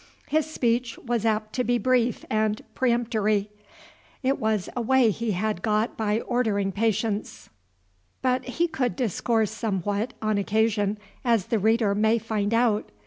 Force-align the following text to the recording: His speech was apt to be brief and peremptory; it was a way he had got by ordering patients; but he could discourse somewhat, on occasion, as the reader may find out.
His 0.29 0.49
speech 0.49 0.97
was 0.97 1.27
apt 1.27 1.53
to 1.53 1.63
be 1.63 1.77
brief 1.77 2.25
and 2.27 2.63
peremptory; 2.73 3.51
it 4.23 4.39
was 4.39 4.67
a 4.75 4.81
way 4.81 5.11
he 5.11 5.33
had 5.33 5.61
got 5.61 5.95
by 5.95 6.21
ordering 6.21 6.71
patients; 6.71 7.51
but 8.23 8.43
he 8.45 8.67
could 8.67 8.95
discourse 8.95 9.51
somewhat, 9.51 10.15
on 10.19 10.39
occasion, 10.39 10.97
as 11.23 11.45
the 11.45 11.59
reader 11.59 11.93
may 11.93 12.17
find 12.17 12.51
out. 12.51 12.89